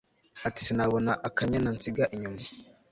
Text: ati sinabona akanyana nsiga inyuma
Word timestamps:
ati 0.47 0.59
sinabona 0.65 1.11
akanyana 1.27 1.69
nsiga 1.75 2.03
inyuma 2.15 2.41